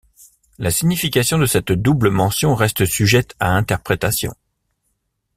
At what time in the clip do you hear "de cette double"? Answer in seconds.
1.37-2.09